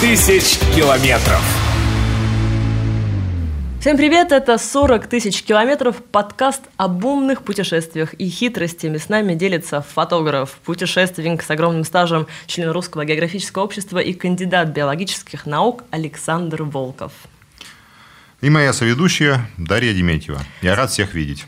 [0.00, 1.40] тысяч километров.
[3.80, 8.98] Всем привет, это 40 тысяч километров, подкаст об умных путешествиях и хитростями.
[8.98, 15.46] С нами делится фотограф, путешественник с огромным стажем, член Русского географического общества и кандидат биологических
[15.46, 17.12] наук Александр Волков.
[18.42, 20.40] И моя соведущая Дарья Деметьева.
[20.60, 21.46] Я рад всех видеть.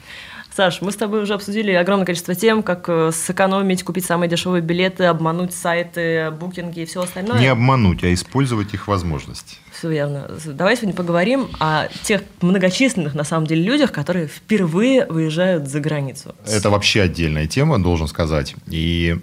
[0.59, 4.61] Саш, мы с тобой уже обсудили огромное количество тем, как э, сэкономить, купить самые дешевые
[4.61, 7.39] билеты, обмануть сайты, букинги и все остальное.
[7.39, 9.59] Не обмануть, а использовать их возможности.
[9.71, 10.29] Все верно.
[10.47, 16.35] Давай сегодня поговорим о тех многочисленных, на самом деле, людях, которые впервые выезжают за границу.
[16.45, 18.57] Это вообще отдельная тема, должен сказать.
[18.67, 19.17] И,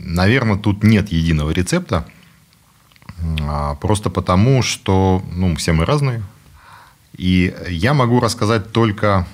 [0.00, 2.04] наверное, тут нет единого рецепта.
[3.40, 6.22] А, просто потому, что ну, все мы разные.
[7.16, 9.26] И я могу рассказать только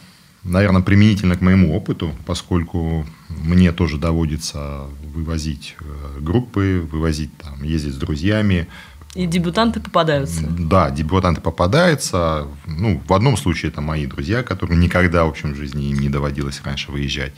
[0.45, 7.95] наверное, применительно к моему опыту, поскольку мне тоже доводится вывозить э, группы, вывозить там, ездить
[7.95, 8.69] с друзьями.
[9.15, 10.43] И дебютанты попадаются.
[10.47, 12.49] Да, дебютанты попадаются.
[12.67, 16.09] Ну, в одном случае это мои друзья, которые никогда, в общем, в жизни им не
[16.09, 17.33] доводилось раньше выезжать.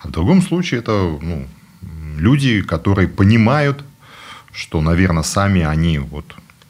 [0.00, 1.46] А в другом случае это ну,
[2.18, 3.84] люди, которые понимают,
[4.52, 6.24] что, наверное, сами они вот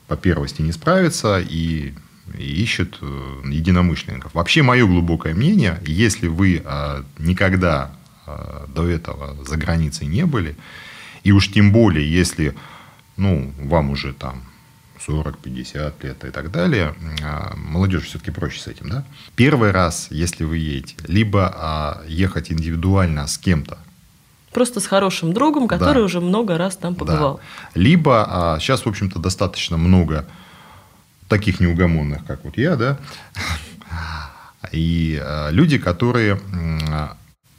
[0.07, 1.95] по первости не справятся, и
[2.39, 4.35] и ищет э, единомышленников.
[4.35, 7.93] Вообще, мое глубокое мнение, если вы а, никогда
[8.27, 10.57] а, до этого за границей не были,
[11.25, 12.55] и уж тем более, если
[13.17, 14.43] ну, вам уже там
[15.05, 19.05] 40, 50 лет и так далее, а, молодежь все-таки проще с этим, да?
[19.35, 23.79] Первый раз, если вы едете, либо ехать индивидуально с кем-то,
[24.53, 26.05] Просто с хорошим другом, который да.
[26.05, 27.35] уже много раз там побывал.
[27.35, 27.81] Да.
[27.81, 30.25] Либо сейчас, в общем-то, достаточно много
[31.29, 32.99] таких неугомонных, как вот я, да,
[34.73, 36.39] и э, люди, которые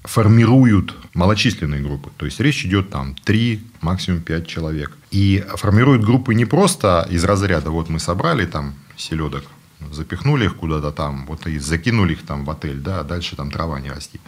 [0.08, 2.10] формируют малочисленные группы.
[2.18, 4.98] То есть речь идет там 3, максимум 5 человек.
[5.12, 9.44] И формируют группы не просто из разряда, вот мы собрали там селедок,
[9.92, 13.52] запихнули их куда-то там, вот и закинули их там в отель, да, а дальше там
[13.52, 14.20] трава не расти.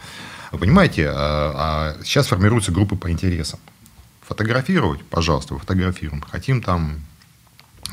[0.52, 3.58] Вы понимаете, а, а сейчас формируются группы по интересам.
[4.22, 6.22] Фотографировать, пожалуйста, фотографируем.
[6.22, 7.00] Хотим там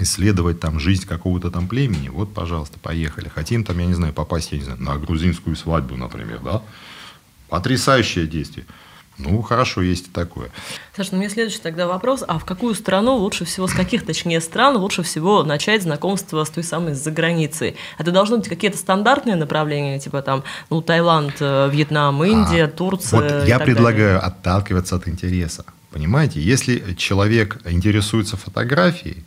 [0.02, 3.30] исследовать там жизнь какого-то там племени, вот, пожалуйста, поехали.
[3.30, 6.62] Хотим там, я не знаю, попасть, я не знаю, на грузинскую свадьбу, например, да?
[7.50, 8.66] Потрясающее действие.
[9.18, 10.50] Ну, хорошо, есть и такое.
[10.96, 12.24] Саша, ну, у меня следующий тогда вопрос.
[12.28, 16.50] А в какую страну лучше всего, с каких, точнее, стран лучше всего начать знакомство с
[16.50, 17.76] той самой за границей?
[17.98, 23.40] Это должны быть какие-то стандартные направления, типа там, ну, Таиланд, э, Вьетнам, Индия, а, Турция
[23.40, 24.20] Вот я предлагаю далее.
[24.20, 25.66] отталкиваться от интереса.
[25.90, 29.24] Понимаете, если человек интересуется фотографией,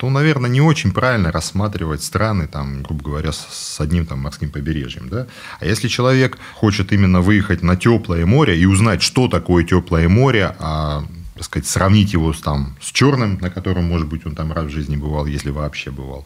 [0.00, 5.10] то, наверное, не очень правильно рассматривать страны, там, грубо говоря, с одним там, морским побережьем.
[5.10, 5.26] Да?
[5.60, 10.56] А если человек хочет именно выехать на теплое море и узнать, что такое теплое море,
[10.58, 14.54] а так сказать, сравнить его с, там, с черным, на котором, может быть, он там
[14.54, 16.24] раз в жизни бывал, если вообще бывал,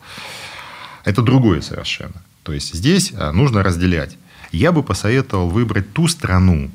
[1.04, 2.22] это другое совершенно.
[2.44, 4.16] То есть здесь а, нужно разделять.
[4.52, 6.70] Я бы посоветовал выбрать ту страну,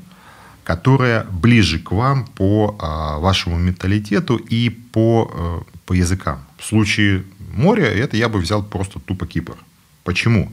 [0.64, 6.38] которая ближе к вам по а, вашему менталитету и по, а, по языкам.
[6.56, 9.56] В случае моря это я бы взял просто тупо Кипр.
[10.04, 10.52] Почему?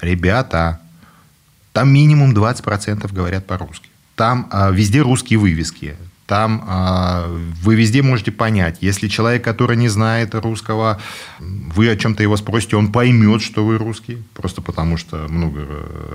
[0.00, 0.80] Ребята,
[1.74, 3.90] там минимум 20% говорят по-русски.
[4.14, 5.96] Там а, везде русские вывески.
[6.26, 7.26] Там а,
[7.62, 8.78] вы везде можете понять.
[8.80, 11.00] Если человек, который не знает русского,
[11.38, 15.66] вы о чем-то его спросите, он поймет, что вы русский, просто потому что много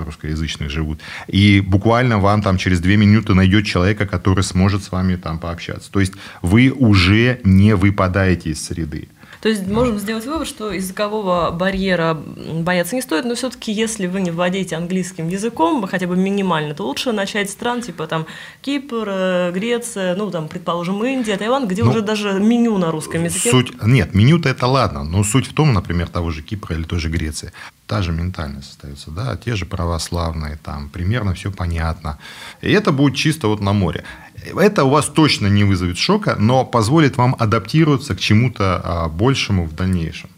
[0.05, 0.99] русскоязычных живут.
[1.27, 5.91] И буквально вам там через две минуты найдет человека, который сможет с вами там пообщаться.
[5.91, 9.09] То есть вы уже не выпадаете из среды.
[9.41, 14.19] То есть можем сделать вывод, что языкового барьера бояться не стоит, но все-таки если вы
[14.19, 18.25] не владеете английским языком, хотя бы минимально, то лучше начать с стран типа там
[18.61, 23.23] Кипр, э, Греция, ну там, предположим, Индия, Таиланд, где ну, уже даже меню на русском
[23.23, 23.51] языке.
[23.51, 26.99] Суть, нет, меню-то это ладно, но суть в том, например, того же Кипра или той
[26.99, 27.53] же Греции,
[27.87, 32.17] та же ментальность остается, да, те же православные, там примерно все понятно.
[32.61, 34.03] И это будет чисто вот на море.
[34.45, 39.65] Это у вас точно не вызовет шока, но позволит вам адаптироваться к чему-то а, большему
[39.65, 40.29] в дальнейшем.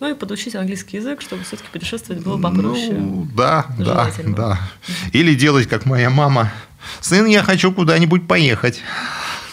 [0.00, 2.92] Ну и подучить английский язык, чтобы все-таки путешествовать было попроще.
[2.92, 4.60] Ну, да, да, да.
[5.12, 6.52] Или делать, как моя мама.
[7.00, 8.82] Сын, я хочу куда-нибудь поехать.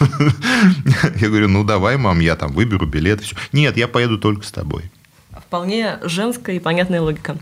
[0.00, 3.22] Я говорю, ну давай, мам, я там выберу билет.
[3.52, 4.90] Нет, я поеду только с тобой.
[5.30, 7.36] Вполне женская и понятная логика.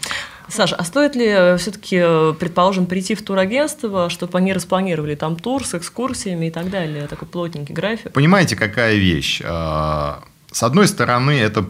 [0.51, 5.37] Саша, а стоит ли э, все-таки, э, предположим, прийти в турагентство, чтобы они распланировали там
[5.37, 8.13] тур с экскурсиями и так далее, такой плотненький график?
[8.13, 9.41] Понимаете, какая вещь?
[9.45, 11.65] А, с одной стороны, это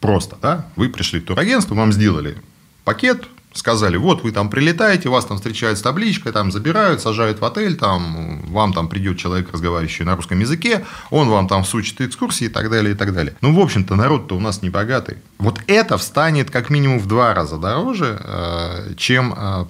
[0.00, 0.66] просто, да?
[0.76, 2.36] Вы пришли в турагентство, вам сделали
[2.84, 7.44] пакет сказали, вот вы там прилетаете, вас там встречают с табличкой, там забирают, сажают в
[7.44, 12.46] отель, там вам там придет человек, разговаривающий на русском языке, он вам там всучит экскурсии
[12.46, 13.36] и так далее, и так далее.
[13.40, 15.18] Ну, в общем-то, народ-то у нас не богатый.
[15.38, 19.66] Вот это встанет как минимум в два раза дороже, э, чем э,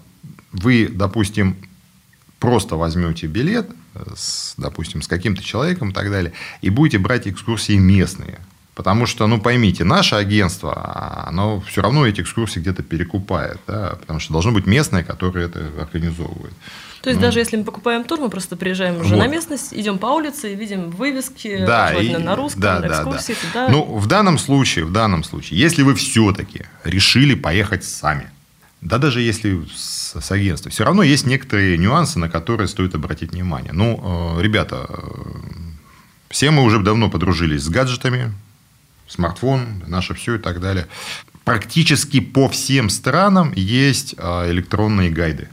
[0.52, 1.56] вы, допустим,
[2.38, 3.68] просто возьмете билет,
[4.16, 6.32] с, допустим, с каким-то человеком и так далее,
[6.62, 8.40] и будете брать экскурсии местные.
[8.74, 14.18] Потому что, ну, поймите, наше агентство, оно все равно эти экскурсии где-то перекупает, да, потому
[14.18, 16.52] что должно быть местное, которое это организовывает.
[17.00, 19.18] То есть, ну, даже если мы покупаем тур, мы просто приезжаем уже вот.
[19.18, 23.36] на местность, идем по улице и видим вывески, да, и, на русском, да, на экскурсии.
[23.52, 23.72] Да, да.
[23.72, 28.30] Ну, в данном случае, в данном случае, если вы все-таки решили поехать сами,
[28.80, 33.32] да даже если с, с агентством, все равно есть некоторые нюансы, на которые стоит обратить
[33.32, 33.72] внимание.
[33.72, 35.02] Ну, э, ребята, э,
[36.30, 38.32] все мы уже давно подружились с гаджетами,
[39.06, 40.86] смартфон, наше все и так далее.
[41.44, 45.48] Практически по всем странам есть а, электронные гайды.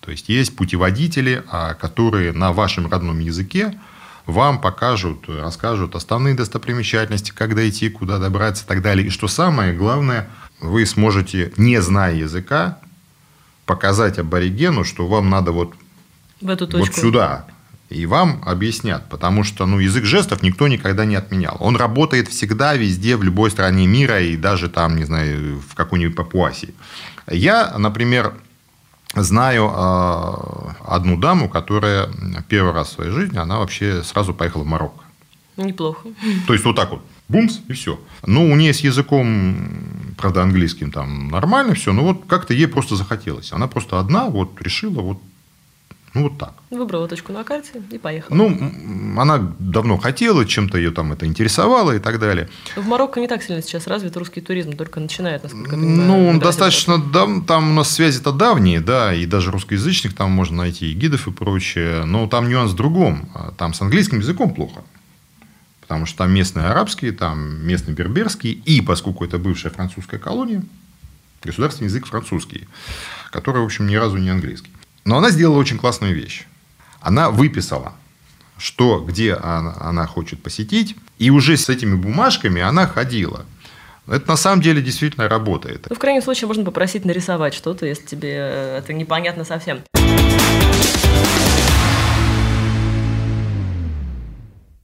[0.00, 3.78] То есть есть путеводители, а, которые на вашем родном языке
[4.26, 9.06] вам покажут, расскажут основные достопримечательности, как дойти, куда добраться и так далее.
[9.06, 10.28] И что самое главное,
[10.60, 12.78] вы сможете, не зная языка,
[13.66, 15.74] показать аборигену, что вам надо вот,
[16.40, 16.86] в эту точку.
[16.86, 17.46] вот сюда,
[17.90, 21.56] и вам объяснят, потому что ну, язык жестов никто никогда не отменял.
[21.58, 26.14] Он работает всегда, везде, в любой стране мира, и даже там, не знаю, в какой-нибудь
[26.14, 26.72] Папуасии.
[27.26, 28.34] Я, например,
[29.16, 30.34] знаю э,
[30.86, 32.08] одну даму, которая
[32.48, 35.04] первый раз в своей жизни, она вообще сразу поехала в Марокко.
[35.56, 36.08] Неплохо.
[36.46, 37.98] То есть, вот так вот, бумс, и все.
[38.24, 39.56] Ну, у нее с языком,
[40.16, 43.52] правда, английским там нормально все, но вот как-то ей просто захотелось.
[43.52, 45.18] Она просто одна вот решила вот
[46.12, 46.54] ну, вот так.
[46.70, 48.36] Выбрала точку на карте и поехала.
[48.36, 52.48] Ну, она давно хотела, чем-то ее там это интересовало и так далее.
[52.74, 56.08] В Марокко не так сильно сейчас развит русский туризм, только начинает, насколько я понимаю.
[56.08, 57.46] Ну, он достаточно, дав...
[57.46, 61.30] там у нас связи-то давние, да, и даже русскоязычных там можно найти, и гидов и
[61.30, 63.30] прочее, но там нюанс в другом.
[63.56, 64.82] Там с английским языком плохо.
[65.80, 70.64] Потому что там местные арабские, там местный берберский, и поскольку это бывшая французская колония,
[71.44, 72.66] государственный язык французский,
[73.30, 74.70] который, в общем, ни разу не английский.
[75.04, 76.46] Но она сделала очень классную вещь.
[77.00, 77.94] Она выписала,
[78.58, 83.46] что, где она, она хочет посетить, и уже с этими бумажками она ходила.
[84.06, 85.86] Это на самом деле действительно работает.
[85.88, 88.34] Ну, в крайнем случае можно попросить нарисовать что-то, если тебе
[88.78, 89.82] это непонятно совсем.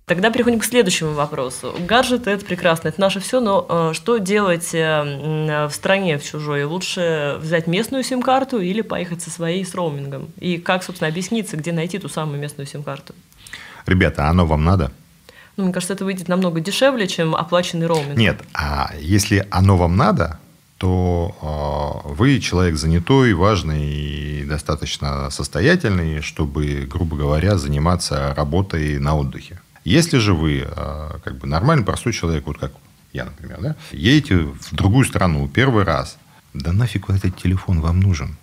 [0.08, 1.74] Тогда переходим к следующему вопросу.
[1.80, 6.62] Гаджеты– это прекрасно, это наше все, но э, что делать э, в стране в чужой?
[6.62, 10.28] Лучше взять местную сим-карту или поехать со своей с роумингом?
[10.38, 13.16] И как, собственно, объясниться, где найти ту самую местную сим-карту?
[13.84, 14.92] Ребята, оно вам надо?
[15.56, 18.16] Ну, мне кажется, это выйдет намного дешевле, чем оплаченный роуминг.
[18.16, 20.38] Нет, а если оно вам надо,
[20.78, 29.16] то э, вы человек занятой, важный и достаточно состоятельный, чтобы, грубо говоря, заниматься работой на
[29.16, 29.58] отдыхе.
[29.86, 32.72] Если же вы а, как бы нормальный, простой человек, вот как
[33.12, 36.18] я, например, да, едете в другую страну первый раз,
[36.54, 38.36] да нафиг вот этот телефон вам нужен?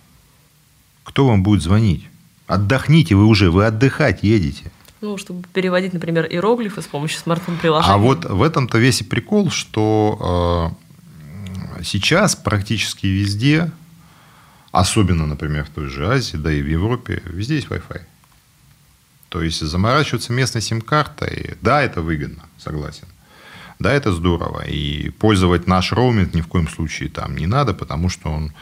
[1.02, 2.08] Кто вам будет звонить?
[2.46, 4.72] Отдохните вы уже, вы отдыхать едете.
[5.02, 7.92] Ну, чтобы переводить, например, иероглифы с помощью смартфон-приложения.
[7.92, 10.74] А вот в этом-то весь и прикол, что
[11.78, 13.70] э, сейчас практически везде,
[14.72, 18.00] особенно, например, в той же Азии, да и в Европе, везде есть Wi-Fi.
[19.34, 23.08] То есть заморачиваться местной сим-картой, да, это выгодно, согласен.
[23.80, 24.60] Да, это здорово.
[24.60, 28.52] И пользовать наш роуминг ни в коем случае там не надо, потому что он,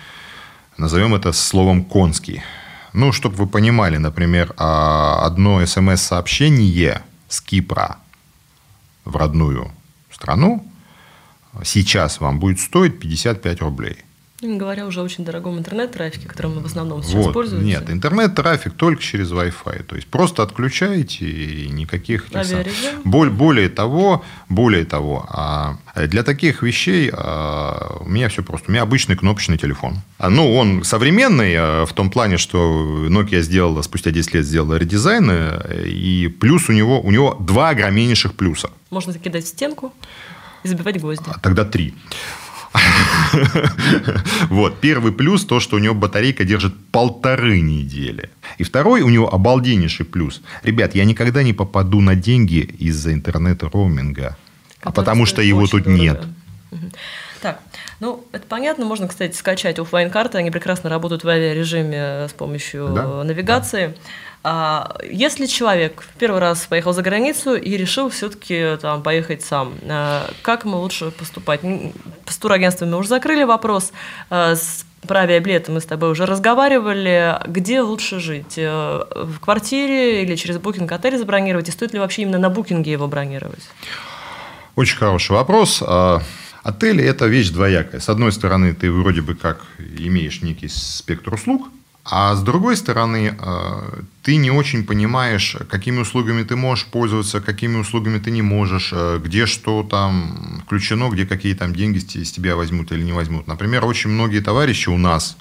[0.79, 2.41] назовем это словом конский.
[2.95, 7.99] Ну, чтобы вы понимали, например, а, одно смс-сообщение с Кипра
[9.05, 9.73] в родную
[10.11, 10.67] страну
[11.65, 13.99] сейчас вам будет стоить 55 рублей–
[14.47, 17.67] не говоря уже о очень дорогом интернет-трафике, которым мы в основном сейчас вот, пользуемся.
[17.67, 19.85] Нет, интернет-трафик только через Wi-Fi.
[19.85, 22.27] То есть просто отключаете и никаких...
[23.05, 28.71] Боль, более того, более того, а для таких вещей а, у меня все просто.
[28.71, 29.99] У меня обычный кнопочный телефон.
[30.19, 35.31] А, ну, он современный в том плане, что Nokia сделала, спустя 10 лет сделала редизайн,
[35.85, 38.71] и плюс у него, у него два огромнейших плюса.
[38.91, 39.93] Можно закидать в стенку
[40.63, 41.25] и забивать гвозди.
[41.27, 41.95] А, тогда три.
[44.49, 44.81] Вот.
[44.81, 48.31] Первый плюс то, что у него батарейка держит полторы недели.
[48.59, 50.43] И второй у него обалденнейший плюс.
[50.63, 54.37] Ребят, я никогда не попаду на деньги из-за интернета роуминга.
[54.83, 56.01] А потому что его тут дорого.
[56.01, 56.25] нет.
[57.41, 57.61] Так,
[58.01, 58.85] ну, это понятно.
[58.85, 63.25] Можно, кстати, скачать офлайн карты Они прекрасно работают в авиарежиме с помощью да?
[63.25, 63.89] навигации.
[63.89, 63.95] Да.
[64.45, 70.29] А, если человек первый раз поехал за границу и решил все-таки там поехать сам, а,
[70.43, 71.61] как ему лучше поступать?
[72.33, 73.93] С турагентствами уже закрыли вопрос.
[74.31, 77.37] А, с Про авиабилеты мы с тобой уже разговаривали.
[77.47, 78.55] Где лучше жить?
[78.57, 81.69] Э, в квартире или через букинг отель забронировать?
[81.69, 83.69] И стоит ли вообще именно на букинге его бронировать?
[84.77, 85.83] Очень хороший вопрос.
[85.85, 86.23] А,
[86.63, 88.01] отели– это вещь двоякая.
[88.01, 91.69] С одной стороны, ты вроде бы как имеешь некий спектр услуг,
[92.05, 97.77] а с другой стороны, а, ты не очень понимаешь, какими услугами ты можешь пользоваться, какими
[97.77, 102.57] услугами ты не можешь, а, где что там включено, где какие там деньги с тебя
[102.57, 103.47] возьмут или не возьмут.
[103.47, 105.37] Например, очень многие товарищи у нас,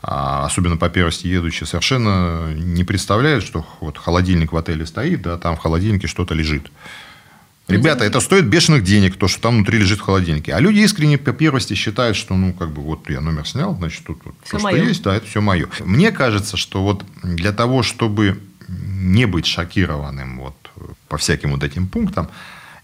[0.00, 5.56] особенно по первости едущие, совершенно не представляют, что вот холодильник в отеле стоит, да, там
[5.56, 6.70] в холодильнике что-то лежит.
[7.68, 10.54] Ребята, это стоит бешеных денег, то, что там внутри лежит в холодильнике.
[10.54, 14.04] А люди искренне по первости считают, что, ну, как бы, вот я номер снял, значит,
[14.04, 15.68] тут вот все, что есть, да, это все мое.
[15.84, 20.54] Мне кажется, что вот для того, чтобы не быть шокированным вот
[21.08, 22.28] по всяким вот этим пунктам,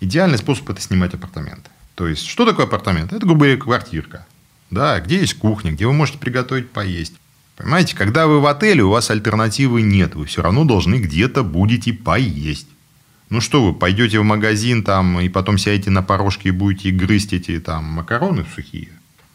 [0.00, 1.70] идеальный способ– это снимать апартаменты.
[1.94, 3.12] То есть, что такое апартамент?
[3.12, 4.26] Это, грубо говоря, квартирка.
[4.70, 7.14] Да, где есть кухня, где вы можете приготовить поесть.
[7.56, 10.14] Понимаете, когда вы в отеле, у вас альтернативы нет.
[10.14, 12.66] Вы все равно должны где-то будете поесть.
[13.34, 17.32] Ну что вы, пойдете в магазин там и потом сядете на порожке и будете грызть
[17.32, 18.90] эти там макароны сухие?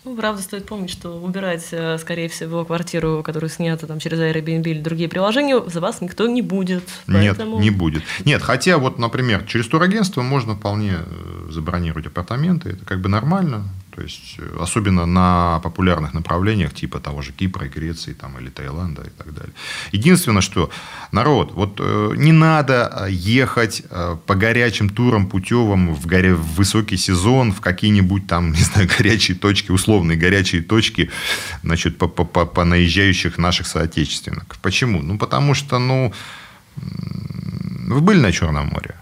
[0.05, 4.63] Ну, правда, стоит помнить, что убирать, э, скорее всего, квартиру, которую снята там, через Airbnb
[4.63, 6.87] или другие приложения, за вас никто не будет.
[7.07, 7.55] Поэтому...
[7.55, 8.03] Нет, не будет.
[8.23, 13.65] Нет, хотя вот, например, через турагентство можно вполне э, забронировать апартаменты, это как бы нормально.
[13.99, 19.01] То есть, э, особенно на популярных направлениях, типа того же Кипра, Греции там, или Таиланда
[19.01, 19.53] и так далее.
[19.91, 20.69] Единственное, что
[21.11, 23.83] народ, вот э, не надо э, ехать
[24.25, 26.33] по горячим турам путевым в, горя...
[26.33, 31.09] в высокий сезон, в какие-нибудь там, не знаю, горячие точки, условные горячие точки,
[31.63, 34.59] значит, по, по, по, по наезжающих наших соотечественников.
[34.59, 35.01] Почему?
[35.01, 36.13] Ну, потому что, ну,
[36.77, 38.95] вы были на Черном море?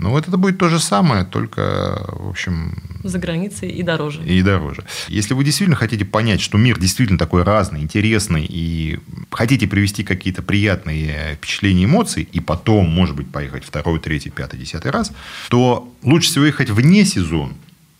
[0.00, 2.82] Ну, вот это будет то же самое, только, в общем...
[3.04, 4.24] За границей и дороже.
[4.24, 4.84] И дороже.
[5.08, 8.98] Если вы действительно хотите понять, что мир действительно такой разный, интересный, и
[9.30, 14.90] хотите привести какие-то приятные впечатления, эмоции, и потом, может быть, поехать второй, третий, пятый, десятый
[14.90, 15.12] раз,
[15.50, 17.52] то лучше всего ехать вне сезон,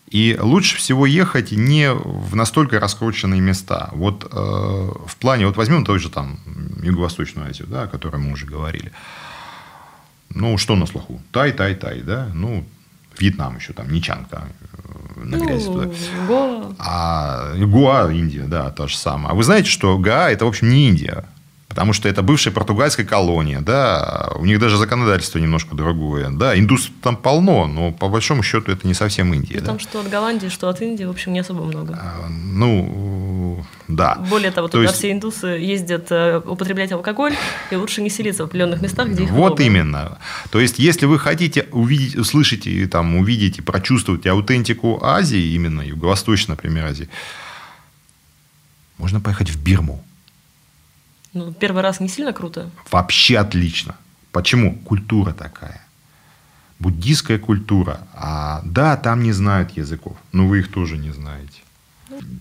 [0.09, 3.91] и лучше всего ехать не в настолько раскрученные места.
[3.93, 6.41] Вот э, в плане, вот возьмем той же там
[6.83, 8.91] Юго-Восточную Азию, да, о которой мы уже говорили.
[10.31, 11.21] Ну, что на слуху?
[11.33, 12.31] Тай, тай, тай, да?
[12.35, 12.65] Ну,
[13.19, 14.45] Вьетнам еще там, Ничанг там,
[15.19, 15.91] э, на грязь ну, туда.
[16.27, 16.75] Гоа.
[16.79, 19.33] А Гуа, Индия, да, то же самое.
[19.33, 21.25] А вы знаете, что Гаа– это, в общем, не Индия.
[21.71, 26.91] Потому что это бывшая португальская колония, да, у них даже законодательство немножко другое, да, индусов
[27.01, 29.61] там полно, но по большому счету это не совсем Индия.
[29.61, 29.85] Потому да?
[29.85, 31.97] что от Голландии, что от Индии, в общем, не особо много.
[31.97, 34.17] А, ну, да.
[34.29, 34.97] Более того, туда есть...
[34.97, 37.37] все индусы ездят э, употреблять алкоголь,
[37.71, 39.63] и лучше не селиться в определенных местах, где их Вот много.
[39.63, 40.19] именно.
[40.51, 45.83] То есть, если вы хотите увидеть, услышать, и, там, увидеть и прочувствовать аутентику Азии, именно
[45.83, 47.09] Юго-Восточной, например, Азии,
[48.99, 50.05] можно поехать в Бирму
[51.33, 52.71] ну, первый раз не сильно круто?
[52.91, 53.95] Вообще отлично.
[54.33, 54.75] Почему?
[54.85, 55.81] Культура такая.
[56.79, 58.01] Буддийская культура.
[58.15, 61.61] А, да, там не знают языков, но вы их тоже не знаете.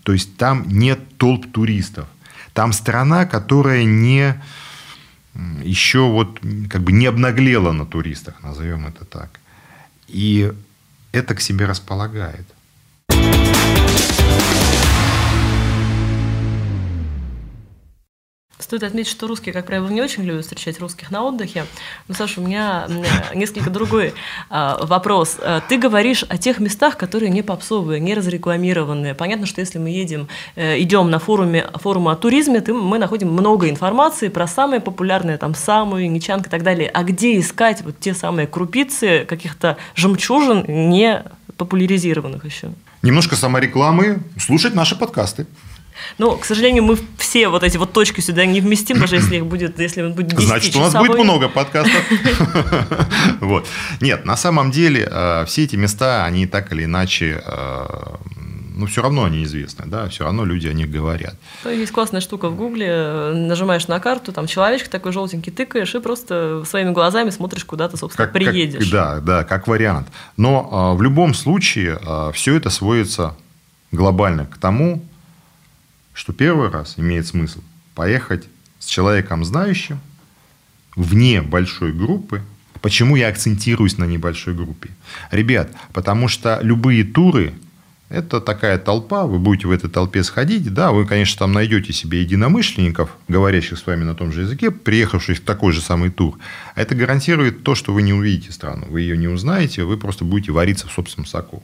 [0.04, 2.08] То есть там нет толп туристов.
[2.54, 4.36] Там страна, которая не
[5.64, 9.40] еще вот как бы не обнаглела на туристах, назовем это так.
[10.08, 10.52] И
[11.12, 12.48] это к себе располагает.
[18.60, 21.66] Стоит отметить, что русские, как правило, не очень любят встречать русских на отдыхе.
[22.10, 22.88] Но, Саша, у меня
[23.34, 24.14] несколько другой
[24.50, 25.38] а, вопрос.
[25.42, 29.16] А, ты говоришь о тех местах, которые не попсовые, не разрекламированные.
[29.16, 33.32] Понятно, что если мы едем, э, идем на форуме, форум о туризме, то мы находим
[33.32, 36.90] много информации про самые популярные, там, самые, Ничанг и так далее.
[36.90, 41.24] А где искать вот те самые крупицы каких-то жемчужин, не
[41.56, 42.72] популяризированных еще?
[43.04, 45.48] Немножко саморекламы, слушать наши подкасты.
[46.18, 49.46] Но, к сожалению, мы все вот эти вот точки сюда не вместим, даже если их
[49.46, 52.02] будет, если он будет Значит, у нас будет много подкастов.
[53.40, 53.68] Вот.
[54.02, 57.86] Нет, на самом деле э, все эти места, они так или иначе э,
[58.80, 61.36] ну, все равно они известны, да, все равно люди о них говорят.
[61.66, 66.64] Есть классная штука в Гугле, нажимаешь на карту, там человечек такой желтенький тыкаешь и просто
[66.66, 68.84] своими глазами смотришь, куда ты, собственно, как, приедешь.
[68.86, 70.08] Как, да, да, как вариант.
[70.38, 73.36] Но э, в любом случае э, все это сводится
[73.92, 75.04] глобально к тому,
[76.20, 77.62] что первый раз имеет смысл
[77.96, 78.46] поехать
[78.78, 80.02] с человеком знающим
[80.98, 82.42] вне большой группы.
[82.82, 84.90] Почему я акцентируюсь на небольшой группе?
[85.32, 87.54] Ребят, потому что любые туры–
[88.10, 92.20] это такая толпа, вы будете в этой толпе сходить, да, вы, конечно, там найдете себе
[92.20, 96.38] единомышленников, говорящих с вами на том же языке, приехавших в такой же самый тур.
[96.76, 100.52] Это гарантирует то, что вы не увидите страну, вы ее не узнаете, вы просто будете
[100.52, 101.64] вариться в собственном соку.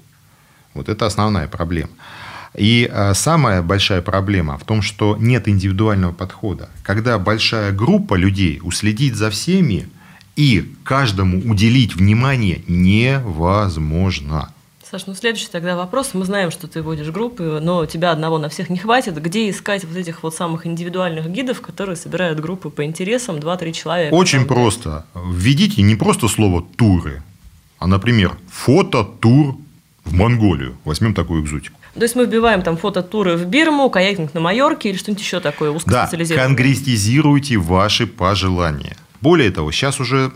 [0.74, 1.90] Вот это основная проблема.
[2.58, 6.70] И а, самая большая проблема в том, что нет индивидуального подхода.
[6.84, 9.88] Когда большая группа людей уследить за всеми
[10.36, 14.50] и каждому уделить внимание невозможно.
[14.90, 16.12] Саш, ну следующий тогда вопрос.
[16.14, 19.22] Мы знаем, что ты водишь группы, но тебя одного на всех не хватит.
[19.22, 24.14] Где искать вот этих вот самых индивидуальных гидов, которые собирают группы по интересам 2-3 человека?
[24.14, 25.06] Очень просто.
[25.16, 27.24] Введите не просто слово «туры»,
[27.80, 29.58] а, например, фото-тур
[30.04, 30.78] в Монголию.
[30.86, 31.78] Возьмем такую экзотику.
[31.96, 35.72] То есть мы вбиваем там фототуры в Бирму, каякинг на Майорке или что-нибудь еще такое
[35.72, 36.48] Да, узкоспециализированное?
[36.48, 38.98] конкретизируйте ваши пожелания.
[39.22, 40.32] Более того, сейчас уже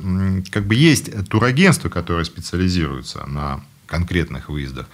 [0.51, 4.87] как бы есть турагентства, которые специализируются на конкретных выездах,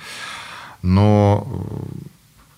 [0.81, 2.05] но э,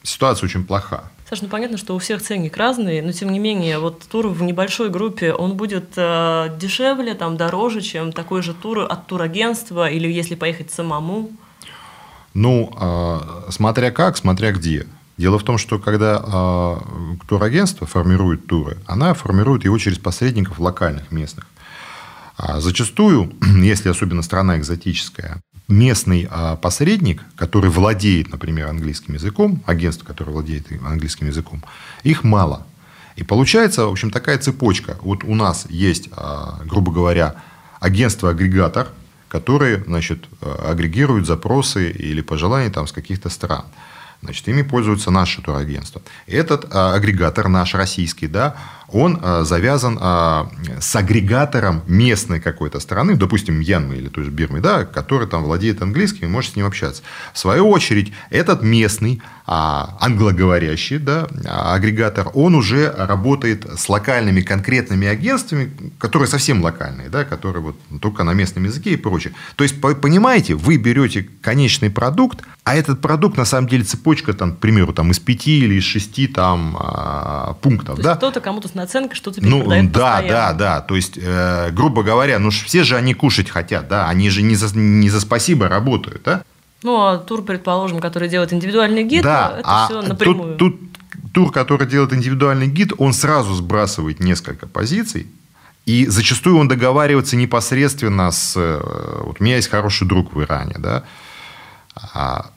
[0.03, 1.11] ситуация очень плоха.
[1.29, 4.41] Саш, ну понятно, что у всех ценник разный, но тем не менее, вот тур в
[4.41, 10.09] небольшой группе, он будет э, дешевле, там, дороже, чем такой же тур от турагентства или
[10.09, 11.31] если поехать самому.
[12.37, 14.85] Ну, а, смотря как, смотря где.
[15.17, 16.79] Дело в том, что когда а,
[17.27, 21.47] турагентство формирует туры, она формирует его через посредников локальных, местных.
[22.37, 30.05] А зачастую, если особенно страна экзотическая, местный а, посредник, который владеет, например, английским языком, агентство,
[30.05, 31.63] которое владеет английским языком,
[32.03, 32.67] их мало.
[33.15, 34.99] И получается, в общем, такая цепочка.
[35.01, 37.33] Вот у нас есть, а, грубо говоря,
[37.79, 38.89] агентство-агрегатор,
[39.27, 43.65] которые, значит, а, агрегируют запросы или пожелания там с каких-то стран.
[44.21, 46.01] Значит, ими пользуются наши турагентства.
[46.25, 48.55] Этот а, агрегатор, наш российский, да,
[48.91, 54.61] он а, завязан а, с агрегатором местной какой-то страны, допустим, Мьянмы или той же Бирмы,
[54.61, 57.03] да, который там владеет английским и может с ним общаться.
[57.33, 65.07] В свою очередь, этот местный а, англоговорящий да, агрегатор, он уже работает с локальными конкретными
[65.07, 69.33] агентствами, которые совсем локальные, да, которые вот только на местном языке и прочее.
[69.55, 74.33] То есть, по- понимаете, вы берете конечный продукт, а этот продукт, на самом деле, цепочка,
[74.33, 77.95] там, к примеру, там, из пяти или из шести там, а, пунктов.
[77.95, 78.09] То да?
[78.09, 80.29] есть кто-то кому-то наценкой что-то Ну, перепродает да, постоянно.
[80.29, 80.81] да, да.
[80.81, 84.55] То есть, э, грубо говоря, ну все же они кушать хотят, да, они же не
[84.55, 86.43] за, не за спасибо работают, да?
[86.83, 90.55] Ну, а тур, предположим, который делает индивидуальный гид, да, это а все напрямую.
[90.57, 95.27] тут, тут тур, который делает индивидуальный гид, он сразу сбрасывает несколько позиций,
[95.85, 98.53] и зачастую он договаривается непосредственно с...
[98.55, 101.03] э, Вот у меня есть хороший друг в Иране, да,
[102.13, 102.51] а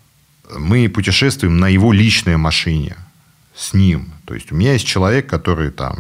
[0.57, 2.97] мы путешествуем на его личной машине
[3.61, 4.13] с ним.
[4.25, 5.99] То есть у меня есть человек, который там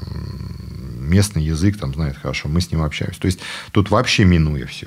[0.99, 3.21] местный язык там знает хорошо, мы с ним общаемся.
[3.21, 3.41] То есть
[3.73, 4.87] тут вообще минуя все.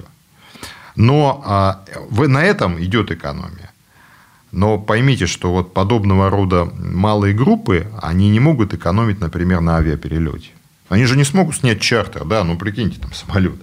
[0.95, 3.71] Но а, вы, на этом идет экономия.
[4.51, 10.49] Но поймите, что вот подобного рода малые группы, они не могут экономить, например, на авиаперелете.
[10.89, 13.55] Они же не смогут снять чартер, да, ну прикиньте, там самолет.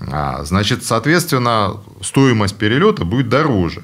[0.00, 3.82] А, значит, соответственно, стоимость перелета будет дороже.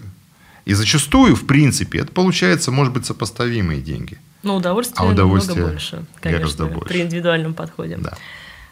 [0.67, 4.19] И зачастую, в принципе, это получается, может быть, сопоставимые деньги.
[4.43, 6.89] Ну, удовольствие, А удовольствие намного больше, конечно, гораздо больше.
[6.89, 7.97] при индивидуальном подходе.
[7.97, 8.15] Да.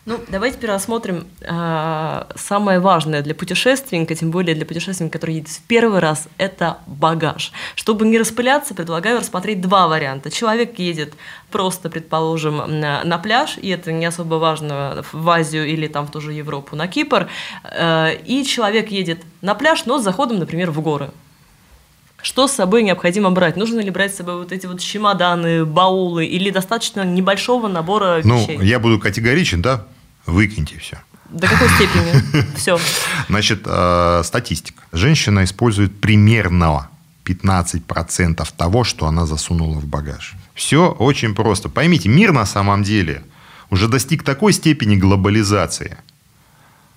[0.04, 5.48] Ну, давайте теперь рассмотрим а, самое важное для путешественника, тем более для путешественника, который едет
[5.48, 7.52] в первый раз, это багаж.
[7.74, 10.30] Чтобы не распыляться, предлагаю рассмотреть два варианта.
[10.30, 11.14] Человек едет
[11.50, 16.11] просто, предположим, на, на пляж, и это не особо важно в Азию или там в
[16.11, 17.28] ту же Европу, на Кипр,
[17.64, 21.12] э, и человек едет на пляж, но с заходом, например, в горы.
[22.24, 23.54] Что с собой необходимо брать?
[23.54, 28.40] Нужно ли брать с собой вот эти вот чемоданы, баулы, или достаточно небольшого набора Ну,
[28.40, 28.58] вещей?
[28.62, 29.84] я буду категоричен, да?
[30.24, 30.96] Выкиньте все.
[31.28, 32.46] До какой степени?
[32.56, 32.78] Все.
[33.28, 34.82] Значит, э, статистика.
[34.92, 36.88] Женщина использует примерно
[37.26, 40.34] 15% того, что она засунула в багаж.
[40.54, 41.68] Все очень просто.
[41.68, 43.22] Поймите, мир на самом деле
[43.68, 45.98] уже достиг такой степени глобализации,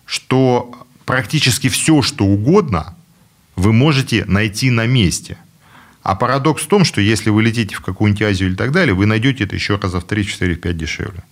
[0.05, 0.73] что
[1.05, 2.95] практически все, что угодно,
[3.57, 5.37] вы можете найти на месте.
[6.03, 9.05] А парадокс в том, что если вы летите в какую-нибудь Азию или так далее, вы
[9.05, 11.23] найдете это еще раза в 3, 4, 5 дешевле.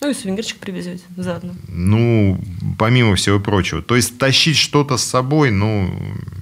[0.00, 1.54] Ну и сувенирчик привезете заодно.
[1.68, 2.42] Ну,
[2.78, 3.82] помимо всего прочего.
[3.82, 5.94] То есть тащить что-то с собой, ну,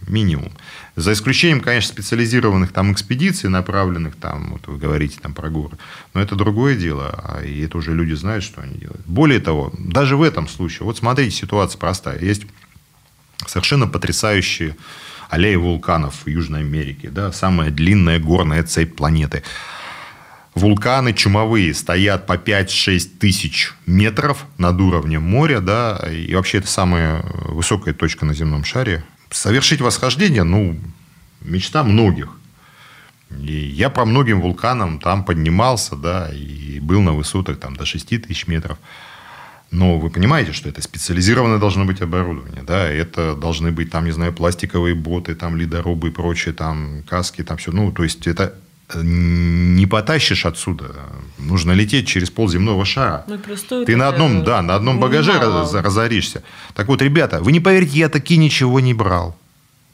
[0.06, 0.52] минимум.
[0.94, 5.76] За исключением, конечно, специализированных там экспедиций, направленных там, вот вы говорите там про горы.
[6.14, 9.04] Но это другое дело, а и это уже люди знают, что они делают.
[9.06, 12.20] Более того, даже в этом случае, вот смотрите, ситуация простая.
[12.20, 12.46] Есть
[13.46, 14.76] совершенно потрясающие
[15.28, 19.42] аллеи вулканов в Южной Америке, да, самая длинная горная цепь планеты.
[20.54, 27.22] Вулканы чумовые стоят по 5-6 тысяч метров над уровнем моря, да, и вообще это самая
[27.44, 29.04] высокая точка на земном шаре.
[29.30, 30.78] Совершить восхождение, ну,
[31.42, 32.30] мечта многих.
[33.30, 38.22] И я по многим вулканам там поднимался, да, и был на высотах там до 6
[38.22, 38.78] тысяч метров.
[39.70, 44.12] Но вы понимаете, что это специализированное должно быть оборудование, да, это должны быть там, не
[44.12, 48.54] знаю, пластиковые боты, там ледорубы и прочее, там каски, там все, ну, то есть это
[48.94, 50.94] не потащишь отсюда.
[51.38, 53.24] Нужно лететь через пол земного шара.
[53.28, 53.38] Ну,
[53.84, 56.42] Ты на одном, да, на одном багаже раз- разоришься.
[56.74, 59.36] Так вот, ребята, вы не поверите, я таки ничего не брал.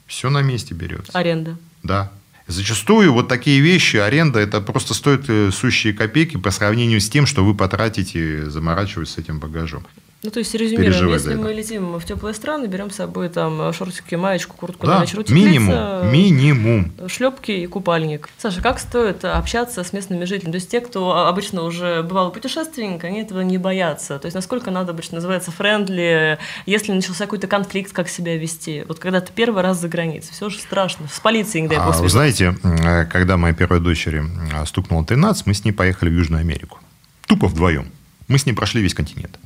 [0.07, 1.11] Все на месте берется.
[1.13, 1.57] Аренда.
[1.83, 2.13] Да.
[2.47, 7.25] Зачастую вот такие вещи, аренда, это просто стоит э, сущие копейки по сравнению с тем,
[7.25, 9.87] что вы потратите, заморачиваясь с этим багажом.
[10.25, 11.41] Ну, то есть, резюмируем, если это.
[11.41, 15.15] мы летим в теплые страны, берем с собой там шортики, маечку, куртку, Да, на ночь
[15.29, 16.93] минимум, минимум.
[17.09, 18.31] шлепки и купальник.
[18.39, 20.53] Саша, как стоит общаться с местными жителями?
[20.53, 24.19] То есть те, кто обычно уже бывал путешественник, они этого не боятся.
[24.19, 28.85] То есть насколько надо обычно называется friendly, если начался какой-то конфликт, как себя вести?
[28.89, 31.07] Вот когда ты первый раз за границей, все же страшно.
[31.13, 34.23] С полицией, дай А, вы знаете, э, когда моей первой дочери
[34.55, 36.79] э, стукнуло 13, мы с ней поехали в Южную Америку.
[37.27, 37.91] Тупо вдвоем.
[38.27, 39.39] Мы с ней прошли весь континент.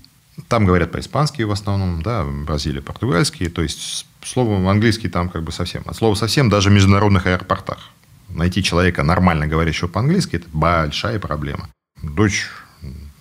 [0.47, 3.49] Там говорят по-испански в основном, да, Бразилия, португальский.
[3.49, 5.83] То есть, словом английский там как бы совсем.
[5.87, 7.91] От слова совсем даже в международных аэропортах.
[8.29, 11.69] Найти человека, нормально говорящего по-английски, это большая проблема.
[12.03, 12.47] Дочь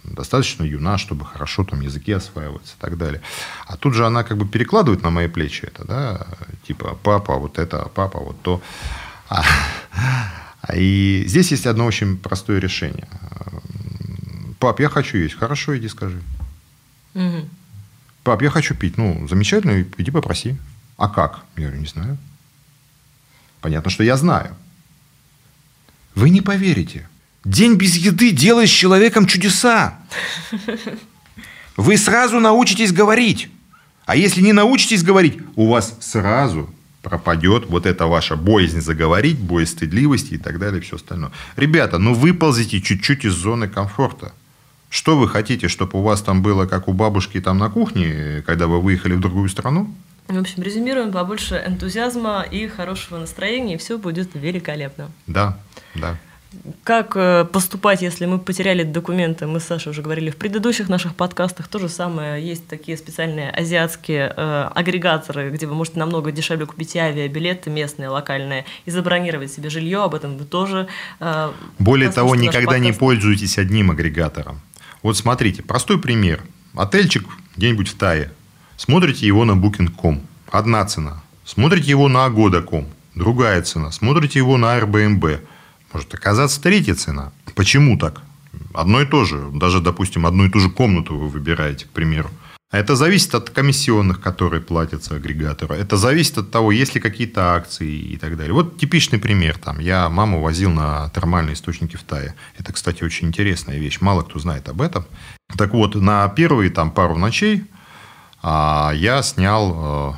[0.03, 3.21] достаточно юна, чтобы хорошо там языки осваиваться и так далее.
[3.65, 6.27] А тут же она как бы перекладывает на мои плечи это, да,
[6.65, 8.61] типа папа вот это, папа вот то.
[9.29, 9.43] А,
[10.73, 13.07] и здесь есть одно очень простое решение.
[14.59, 15.35] Пап, я хочу есть.
[15.35, 16.21] Хорошо, иди скажи.
[18.27, 18.97] Пап, я хочу пить.
[18.97, 20.57] Ну, замечательно, иди попроси.
[20.97, 21.45] А как?
[21.55, 22.17] Я говорю, не знаю.
[23.61, 24.53] Понятно, что я знаю.
[26.13, 27.07] Вы не поверите.
[27.45, 29.97] День без еды делает с человеком чудеса.
[31.77, 33.49] Вы сразу научитесь говорить.
[34.05, 36.69] А если не научитесь говорить, у вас сразу
[37.03, 41.31] пропадет вот эта ваша боязнь заговорить, боязнь стыдливости и так далее, и все остальное.
[41.55, 44.33] Ребята, ну выползите чуть-чуть из зоны комфорта.
[44.89, 48.67] Что вы хотите, чтобы у вас там было, как у бабушки там на кухне, когда
[48.67, 49.93] вы выехали в другую страну?
[50.27, 55.09] В общем, резюмируем, побольше энтузиазма и хорошего настроения, и все будет великолепно.
[55.25, 55.57] Да,
[55.95, 56.17] да.
[56.83, 59.47] Как э, поступать, если мы потеряли документы?
[59.47, 61.67] Мы с Сашей уже говорили в предыдущих наших подкастах.
[61.67, 62.45] То же самое.
[62.45, 68.65] Есть такие специальные азиатские э, агрегаторы, где вы можете намного дешевле купить авиабилеты местные, локальные,
[68.85, 70.03] и забронировать себе жилье.
[70.03, 70.87] Об этом вы тоже
[71.19, 74.61] э, Более того, никогда не пользуйтесь одним агрегатором.
[75.03, 76.43] Вот смотрите, простой пример.
[76.75, 78.31] Отельчик где-нибудь в Тае.
[78.77, 80.21] Смотрите его на Booking.com.
[80.51, 81.23] Одна цена.
[81.45, 82.87] Смотрите его на Agoda.com.
[83.15, 83.91] Другая цена.
[83.91, 85.39] Смотрите его на Airbnb.
[85.93, 87.31] Может оказаться третья цена.
[87.55, 88.21] Почему так?
[88.73, 89.49] Одно и то же.
[89.53, 92.29] Даже, допустим, одну и ту же комнату вы выбираете, к примеру.
[92.69, 95.73] А это зависит от комиссионных, которые платятся агрегатору.
[95.73, 98.53] Это зависит от того, есть ли какие-то акции и так далее.
[98.53, 99.57] Вот типичный пример.
[99.57, 102.35] Там, я маму возил на термальные источники в Тае.
[102.57, 104.01] Это, кстати, очень интересная вещь.
[104.01, 105.05] Мало кто знает об этом.
[105.57, 107.63] Так вот, на первые там, пару ночей
[108.43, 110.13] а, я снял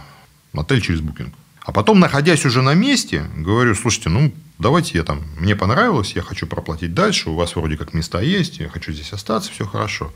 [0.54, 1.32] э, отель через Booking.
[1.62, 6.24] А потом, находясь уже на месте, говорю, слушайте, ну, давайте я там, мне понравилось, я
[6.24, 10.12] хочу проплатить дальше, у вас вроде как места есть, я хочу здесь остаться, все хорошо.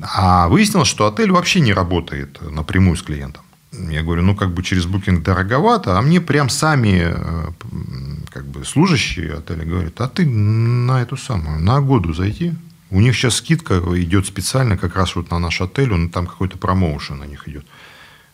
[0.00, 3.42] А выяснилось, что отель вообще не работает напрямую с клиентом.
[3.72, 7.50] Я говорю, ну, как бы через букинг дороговато, а мне прям сами э,
[8.30, 12.54] как бы служащие отеля говорят, а ты на эту самую, на году зайти.
[12.90, 16.56] У них сейчас скидка идет специально как раз вот на наш отель, он, там какой-то
[16.56, 17.66] промоушен на них идет.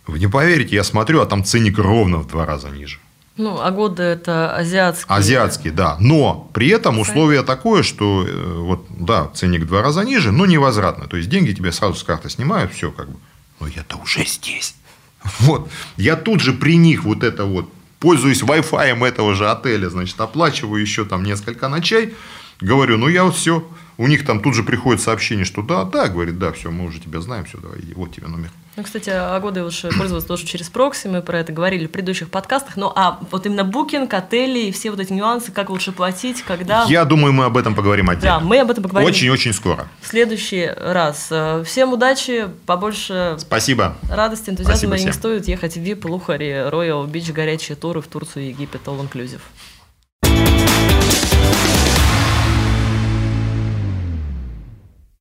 [0.06, 2.98] Вы не поверите, я смотрю, а там ценник ровно в два раза ниже.
[3.36, 5.16] Ну, а годы это азиатские.
[5.16, 5.96] Азиатский, да.
[5.98, 10.46] Но при этом условие такое, что э, вот, да, ценник в два раза ниже, но
[10.46, 11.08] невозвратно.
[11.08, 13.18] То есть деньги тебе сразу с карты снимают, все как бы.
[13.58, 14.74] Но я-то уже здесь.
[15.40, 15.70] Вот.
[15.96, 20.80] Я тут же при них вот это вот, пользуюсь Wi-Fi этого же отеля, значит, оплачиваю
[20.80, 22.14] еще там несколько ночей.
[22.60, 23.66] Говорю, ну я вот все.
[23.96, 27.00] У них там тут же приходит сообщение, что да, да, говорит, да, все, мы уже
[27.00, 28.50] тебя знаем, все, давай, иди, вот тебе номер.
[28.76, 32.76] Ну, кстати, Агода лучше пользоваться тоже через прокси, мы про это говорили в предыдущих подкастах.
[32.76, 36.84] Ну, а вот именно букинг, отели и все вот эти нюансы, как лучше платить, когда...
[36.88, 38.40] Я думаю, мы об этом поговорим отдельно.
[38.40, 39.86] Да, мы об этом поговорим Очень-очень скоро.
[40.00, 41.28] в следующий раз.
[41.30, 43.96] Э, Всем удачи, побольше Спасибо.
[44.10, 45.12] радости, энтузиазма, Спасибо и не всем.
[45.12, 49.40] стоит ехать в VIP, Лухари, Royal Beach, горячие туры в Турцию, Египет, All Inclusive.